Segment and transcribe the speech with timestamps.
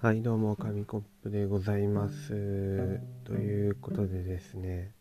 [0.00, 3.00] はいどうも紙コップでございます。
[3.24, 4.92] ということでですね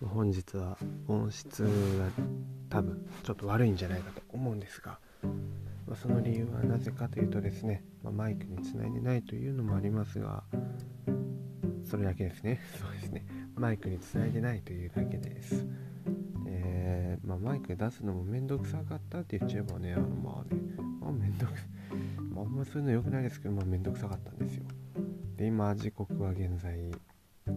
[0.00, 1.68] 本日は音質が
[2.70, 5.00] 多分ちょっと悪いんじゃないかと思うんですが、
[5.88, 10.44] まあ、その理由はなぜかというとですね、まあ、マイクにつないでないというのもありますが
[11.84, 12.60] それだけですね。
[12.78, 13.26] そうですね。
[13.56, 15.66] マイクにつないでないというだけです。
[16.46, 20.60] えー、まあ、マイク出すのもめんどくさかったって言っちゃえばねあのまあね
[21.00, 21.66] まあめんどくさ
[22.38, 24.64] まあ、んまそういうの良くないですけど、まあ、めんどくさかったんですよ。
[25.36, 26.90] で、今、時刻は現在、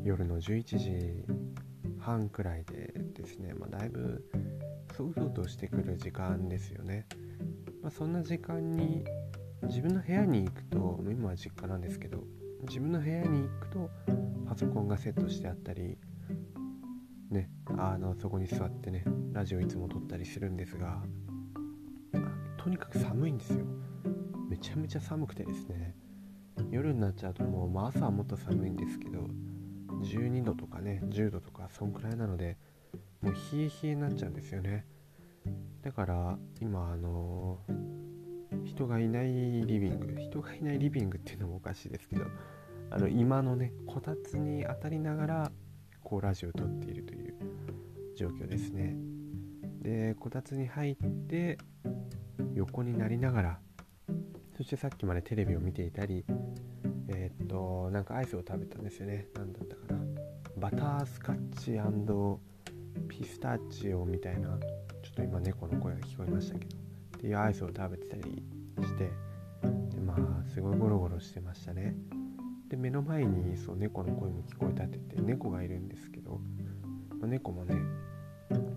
[0.04, 1.26] 夜の11時
[2.00, 4.24] 半くらいでですね、まあ、だいぶ、
[4.96, 7.06] そうそうとしてくる時間ですよね。
[7.82, 9.06] まあ、そんな時間に、
[9.64, 12.24] 自分の部屋に行くと、今は実家なんですけど、
[12.68, 13.90] 自分の部屋に行くと、
[14.48, 15.98] パソコンがセットしてあったり、
[17.30, 21.02] ね、あのそこに座ってねラジオいつも撮ったりするんですが
[22.62, 23.66] とにかく寒いんですよ
[24.52, 25.96] めちゃめちゃ寒くてですね。
[26.72, 29.30] 夜になっちゃうともう、まあ、朝はもっと寒いんですけど
[30.04, 32.58] 12度とかね10度とかそんくらいなので
[33.22, 34.86] もう冷え冷えになっちゃうんですよね。
[35.82, 42.26] だから今あのー、人がいないリビング人がいないリビングっていうのもおかしいですけど
[42.90, 45.52] あの今のねこたつに当たりながら
[46.04, 47.36] こうラジオを撮っているという
[48.18, 48.98] 状況ですね。
[49.82, 50.96] でこたつに入っ
[51.30, 51.58] て
[52.54, 53.60] 横になりながら
[54.62, 56.24] そしてさっきまでテレビを見ていたり
[57.08, 59.26] えー、っとなんかアイスを食べたんですよね。
[59.34, 60.00] 何だったかな。
[60.56, 61.80] バタースカッチ
[63.10, 64.58] ピスタチオみたいなちょ
[65.14, 66.78] っと今猫の声が聞こえましたけど。
[66.78, 68.44] っていうアイスを食べてたり
[68.84, 69.10] して
[69.96, 71.96] でまあすごいゴロゴロしてましたね。
[72.70, 76.40] で目の前にそう猫の声も聞こえたって言って猫がいるんですけど、
[77.20, 77.74] まあ、猫もね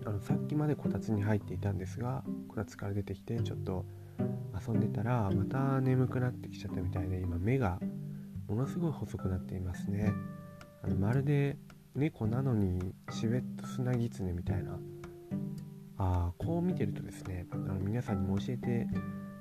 [0.05, 3.85] あのさっきまでこたつに入っていたんですがこたつから出てきてちょっと
[4.59, 7.79] 遊んでたらまた眠くなってきちゃったみたいで今目が
[8.47, 10.13] ものすごい細くなっていますね。
[10.83, 11.57] あのまるで
[11.95, 14.77] 猫なのにチベットスナギツネみたいな。
[15.97, 18.87] あこう見てるとですねあの皆さんにも教えて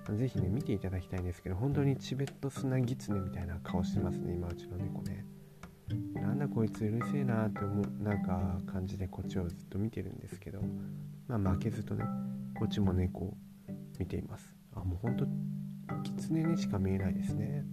[0.08, 5.24] 是非ね見ていただきたいんですけど本当にチベットスナギツネみたいな顔してますね今うちの猫ね。
[6.14, 10.60] なんだこいつうるせえなって思うなんか感じでこっちをずっと見てるんですけど
[11.28, 12.04] まあ負けずとね
[12.58, 13.34] こっちも猫を
[13.98, 14.54] 見ています。
[14.74, 15.26] あもうほんと
[16.02, 17.64] 狐にしか見えないですね。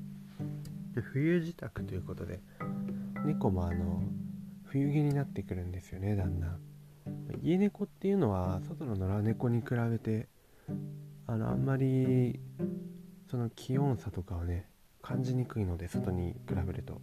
[0.93, 2.41] で冬支度ということで
[3.25, 4.03] 猫もあの
[4.65, 6.59] 冬毛になってくるんですよねだんだん。
[7.41, 10.27] 家猫っていうのは外の野良猫に比べて
[11.27, 12.39] あのあんまり
[13.29, 14.67] その気温差とかをね
[15.01, 17.01] 感じにくいので外に比べると。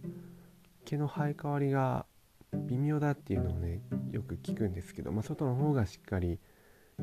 [0.85, 2.05] 毛の生え変わりが
[2.53, 3.81] 微妙だっていうのをね
[4.11, 6.39] よく聞くんですけど、まあ、外の方がしっかり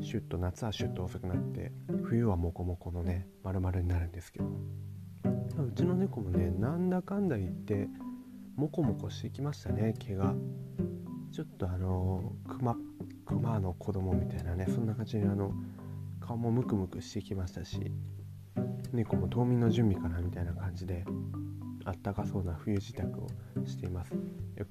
[0.01, 1.71] シュッと夏はシュッと遅くなって
[2.03, 4.45] 冬はモコモコのね丸々になるんですけど。
[4.45, 7.87] うちの猫もねなんだかんだ言って
[8.55, 10.35] モコモコしてきましたね毛が。
[11.31, 12.75] ちょっとあのクマ
[13.25, 15.51] クマの子供みたいなねそんな感じにあの
[16.19, 17.91] 顔もムクムクしてきましたし
[18.93, 21.05] 猫も冬眠の準備かなみたいな感じで
[21.85, 23.27] あったかそうな冬支度を
[23.65, 24.13] しています。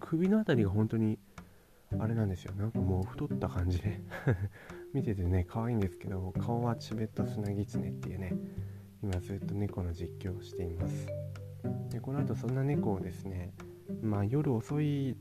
[0.00, 1.18] 首の辺りが本当に
[1.98, 2.52] あれなんですよ。
[2.56, 4.00] なんかもう太った感じで。
[4.96, 8.32] 見ててね可愛いんですけど顔はチベットスナギツネっていうね
[9.02, 11.06] 今ずっと猫の実況をしています。
[11.90, 13.52] でこの後そんな猫をですね
[14.02, 15.14] まあ夜遅い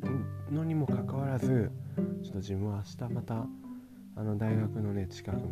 [0.49, 1.73] のにもかかわらず
[2.23, 3.45] ちょっと自分は明日また
[4.15, 5.43] あの大学のね近くの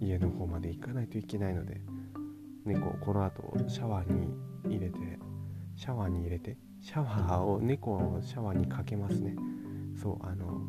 [0.00, 1.80] 家の方まで行かないといけないので
[2.64, 4.34] 猫をこの後シャワーに
[4.66, 4.98] 入れて
[5.76, 9.36] シャワーに入れてシャワーを猫をシャワーにかけますね。
[10.02, 10.60] そうあの、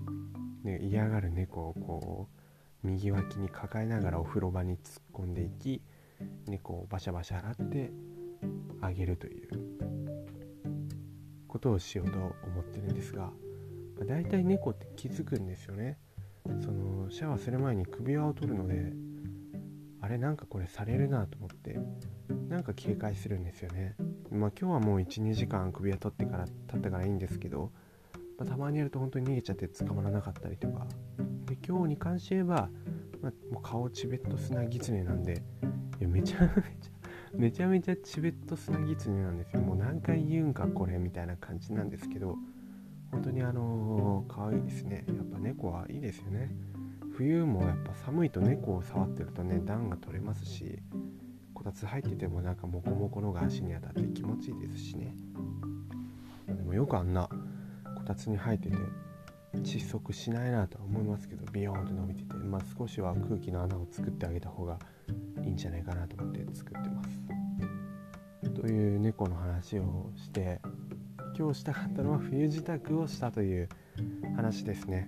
[0.64, 2.45] ね、嫌がる猫をこう
[2.86, 5.82] 右脇に抱えながらお風呂場に突っ込んでいき
[6.48, 7.92] 猫をバシャバシャ洗って
[8.82, 9.50] あげるという
[11.48, 13.32] ことをしようと思ってるんですが、ま
[14.04, 15.98] あ、大体猫って気づくんですよね。
[16.62, 18.94] そのシャワーする前に首輪を取るので
[20.00, 21.80] あれなんかこれされるなと思って
[22.48, 23.96] なんか警戒するんですよね。
[24.30, 27.72] まあ今日はもう12時間首輪取ってから経ったからいいんですけど
[28.38, 30.88] まあ、たまにやると本当に逃げちゃって捕まらなかったりとか
[31.46, 32.70] で今日に関して言えば、
[33.22, 35.44] ま、もう顔チベットスナギツネなんで
[36.00, 36.96] いやめちゃめちゃ
[37.38, 39.62] めちゃめちゃチベットスナギツネなんですよ。
[39.62, 42.38] もう何回言うんかこれみたいな感じなんですけど
[43.12, 45.06] 本当にあのー、可愛いですね。
[45.08, 46.52] やっぱ猫はいいですよね。
[47.14, 50.80] 冬もやっぱ寒いと猫を触ってるとね暖が取れますし
[51.54, 55.16] こたつ入っててもなんかモコモコのが足に当たって気持ちいいですしね。
[56.48, 57.30] でもよくあんな
[57.96, 58.78] こたつに生えてて
[59.64, 64.80] 窒息しないなと思いますけどビヨーンと伸びてて、まあ、少しは空気の穴を作ってあげた方が
[65.44, 67.10] いいんじゃないかなと思って作ってます。
[68.54, 70.60] という猫の話をして
[71.38, 73.70] 今日したかったのは冬支度をしたという
[74.36, 75.06] 話ですね。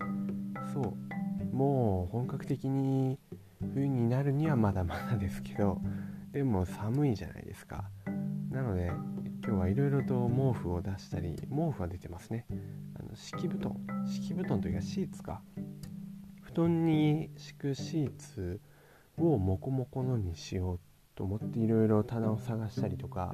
[0.74, 1.56] そう。
[1.56, 3.18] もう本格的に
[3.74, 5.82] 冬になるにはまだまだですけど
[6.32, 7.86] でも寒いじゃないですか。
[8.52, 8.92] なので
[9.48, 12.46] 今日はいろいろと毛布を出したり毛布は出てますね。
[13.00, 13.78] あの敷布団。
[14.06, 15.42] 敷布団というかシーツか。
[16.42, 18.60] 布団に敷くシーツ
[19.18, 20.80] をモコモコのにしよう
[21.16, 23.34] と思っていろいろ棚を探したりとか。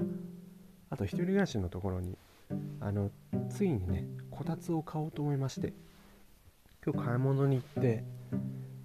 [0.92, 2.16] あと一人暮らしのところに
[2.80, 3.10] あの
[3.50, 5.74] ついにねこたつを買おうと思いまして。
[6.86, 8.04] 今日買い物に行って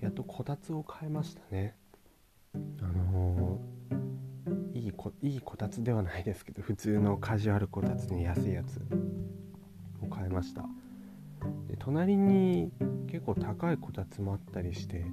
[0.00, 1.76] やっとこたつを買いましたね。
[2.54, 2.58] あ
[3.12, 3.77] のー、
[4.98, 8.82] こいいこたつではないですけど普通のカジュアルこたつに安いやつ。
[10.02, 10.62] を買いました。
[11.68, 12.72] で隣に
[13.06, 15.04] 結構高いこたつもあったりして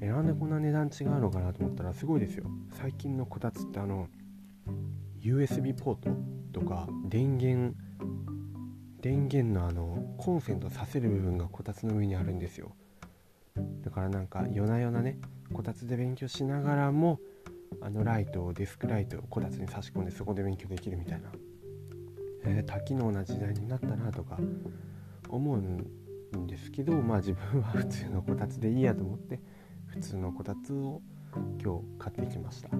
[0.00, 2.46] えなんでこんな値段違うのかなと思ったらすごいですよ。
[2.72, 4.08] 最近のこたつってあの
[5.20, 6.10] USB ポート
[6.52, 7.74] とか電源
[9.00, 12.72] 電源のあのコンセントさせる部分がこたつの上にあるんですよ。
[13.82, 15.18] だからなんか夜な夜なね
[15.52, 17.20] こたつで勉強しながらも
[17.84, 21.30] あのライトをデスクライトをこたつに差し込んでそこで勉強できるみたいな、
[22.46, 24.38] えー、多機能な時代になったなとか
[25.28, 29.38] 思うんですけどまあ自分は普通のこたつでいいやと思って
[29.86, 31.02] 普通のこたつを
[31.62, 32.70] 今日買ってきました、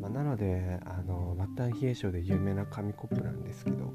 [0.00, 3.94] まあ、なのであの末端冷え性で有名な紙コップなんですけど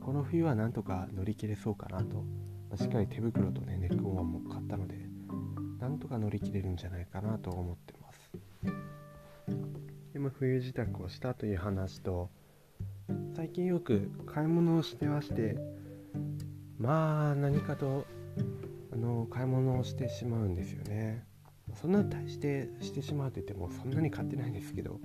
[0.00, 2.18] この冬はなんとか乗り切れそうかなと、
[2.70, 4.94] まあ、しっかり手袋とねネックウォーマーも買ったので
[5.80, 8.07] なんとか乗り切れるんじゃないかなと思ってます
[10.18, 12.28] でも冬支度をしたという話と
[13.36, 15.56] 最近よく買い物をしてまして
[16.76, 18.04] まあ何かと
[18.92, 21.24] あの買い物をしてしまうんですよね。
[21.80, 24.98] そんなに対してしてしまうと言ってもそんなに買ってないんですけど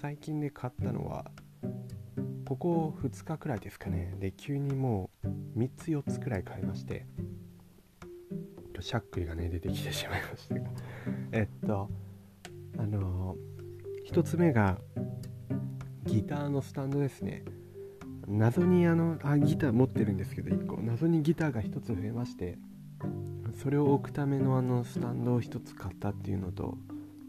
[0.00, 1.30] 最近で買ったのは
[2.46, 4.14] ここ2日くらいですかね。
[4.18, 7.04] で急にもう3つ4つくらい買いまして
[8.80, 10.70] しゃっくりがね出てきてしまいましたが
[11.32, 11.90] えっと
[12.78, 13.36] あの
[14.06, 14.78] 1つ目が
[16.04, 17.44] ギターのスタンドですね。
[18.28, 20.80] 謎にあのあギター持ってるんですけど1個。
[20.80, 22.58] 謎にギターが1つ増えまして
[23.62, 26.78] それを置くためのあのスタンドを1つ買ったっていうのと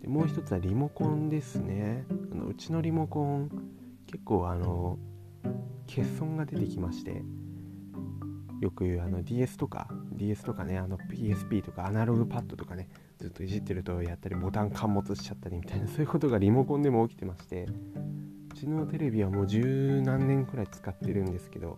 [0.01, 2.05] でもう1つはリモコンですね。
[2.31, 3.49] あのうちのリモコン
[4.05, 4.99] 結構あの
[5.87, 7.23] 欠損が出てきまして
[8.59, 12.89] よく言うあの DS とか DS とかねあの PSP とかアナログパッドとかね
[13.19, 17.67] ずっといじってるとやったりボタン陥没しちゃったりみたいな そういうことがリモコンでも起きてまして
[18.51, 21.77] うちのテレビはもう十何年くらい使ってるんですけど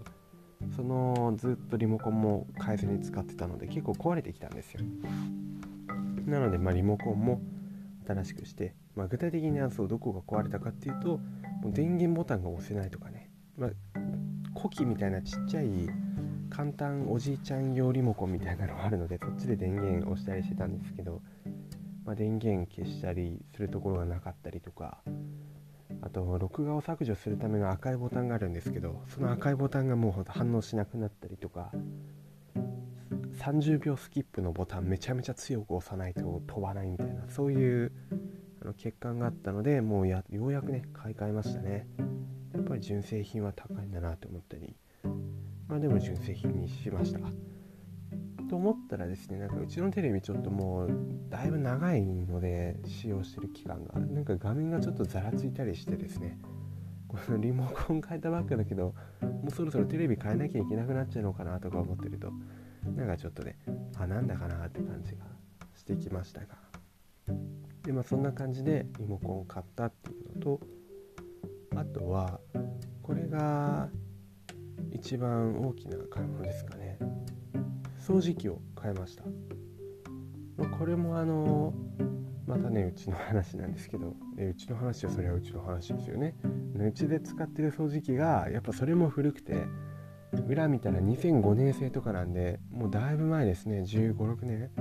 [0.76, 4.82] そのずっとリモコンも変えずに使ってたので結構壊れてきたんですよ。
[6.26, 7.42] なのでまあリモコンも
[8.06, 11.20] 新しくして、まあ、具体的にはそうどこが壊れたかっていうと
[11.62, 13.70] もう電源ボタンが押せないとかね、まあ、
[14.58, 15.90] 古希みたいなちっちゃい
[16.50, 21.22] 簡単おじいちゃん用リモコンみたいなのがあるのでそっちで電源押したりしてたんですけど、
[22.06, 25.00] まあ、電源消したりするところがなかったりとか
[26.02, 31.72] あと録画を削除するための赤いボタンがあるんですけどその赤いボタンがもう反応しなくなったりとか
[33.40, 37.92] 30秒スキップのボタンめちゃめちゃ強く押さないと飛ばないみたいなそういう
[38.78, 41.88] 欠陥があったのでもうようやくね買い替えましたね。
[42.54, 44.76] やっぱり純正品は高いんだなと思ったり
[45.70, 47.20] まあでも純正品にしました。
[48.50, 50.90] と思ったらですねなんかうちのテレビちょっともう
[51.30, 56.40] だいぶ長いので使用してる期間がなんか画面がちょっとざらついたりしてですね。
[57.08, 62.32] このリモコン変えたばっかだけどもうそろそろテレビ変えなきゃいけなくなっちゃうのかなとか思ってると
[62.96, 63.58] なんかちょっとね
[63.98, 65.26] あなんだかなって感じが
[65.76, 66.48] してきましたが。
[67.84, 70.60] でまあそんな感じでリモコンを買ったっていうのと
[71.76, 72.40] あとは
[73.02, 73.90] これが
[74.92, 76.98] 一番大きな買い物ですかね。
[78.00, 79.24] 掃除機を買いました。
[80.78, 81.74] これもあの
[82.46, 86.36] またねうちの話なんですけどうちの話はそれはうちの話ですよね。
[86.76, 89.66] うちで使ってる掃除機がやっぱそれも古くて
[90.48, 93.82] 裏見たら2005年製とかなんでもうだいぶ前ですね。
[93.82, 94.72] 1 5 6年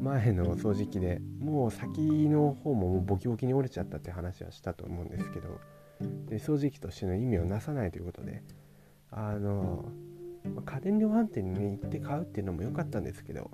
[0.00, 5.60] 前の掃除機でもう先の方もボキボキに折れちゃったって話はしたと思うんですけど
[6.26, 8.42] で掃除機としての意味をなさないということで
[9.16, 9.84] あの
[10.66, 13.50] 家電量販店に、行って買うっていうのも良かったんですけど、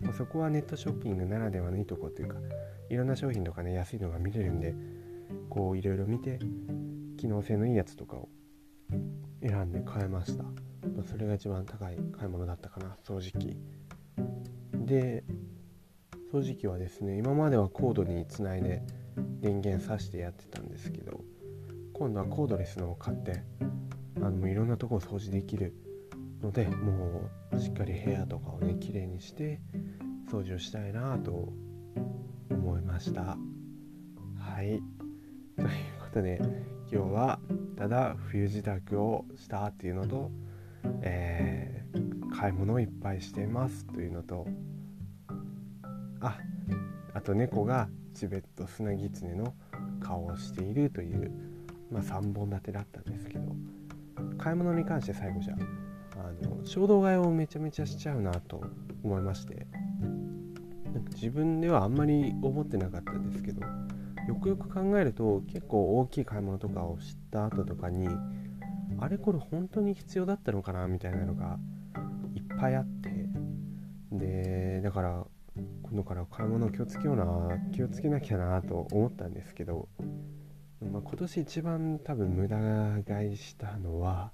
[0.00, 2.36] まあ、そこはネットショッピングならではのいいとこというか
[2.88, 4.74] いろんな商品とかね安いのが見れるんで
[5.48, 6.38] こういろいろ見て
[7.18, 8.28] 機能性のいいやつとかを
[9.42, 10.50] 選んで買いました、ま
[11.00, 13.56] あ、それが一番高い買い物だったかな掃除機。
[14.74, 15.24] で
[16.32, 18.82] 掃除機はですね今まではコードにつないで
[19.40, 21.20] 電源挿してやってたんですけど
[21.92, 23.42] 今度はコードレスのを買って
[24.22, 25.74] あのいろんなとこを掃除できる
[26.42, 29.60] のでもうしっかり部屋とかをね綺麗にして
[30.30, 31.52] 掃除をしたいなと
[32.50, 33.36] 思いました。
[34.38, 34.82] はい。
[35.56, 35.68] という
[36.00, 36.40] ことで
[36.92, 37.38] 今日は
[37.76, 40.30] ただ冬支度をしたっていうのと、
[41.02, 44.46] えー、買い物をいっぱいしていますというのと
[46.20, 46.38] あ
[47.14, 49.54] あと猫がチベットスナギツネの
[50.00, 51.30] 顔をしているという、
[51.90, 53.28] まあ、3本立てだったんです
[54.40, 55.54] 買い物に関して最後じゃ
[56.16, 58.62] あの衝動買いをめちゃめちゃしちゃうなと
[59.04, 59.66] 思いまして。
[60.92, 63.60] なんか自分ではあんまり思ってなかったんですけど
[64.26, 68.08] よくよく考えると結構大きい買い物とかを知った後とかに
[68.98, 71.58] あれこれ本当に必要だったのかなみたいなのが
[72.34, 73.10] いっぱいあって。
[74.12, 79.88] でだから今度から買い物気をつけような気をつけなきゃなと思ったんですけど、
[80.80, 82.56] まあ、今年一番多分無駄
[83.06, 84.32] 買いしたのは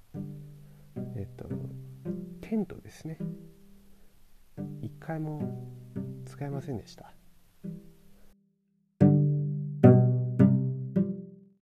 [1.15, 1.49] えっと
[2.41, 3.17] テントですね。
[4.81, 5.67] 一回も
[6.25, 7.16] 使えませんでした。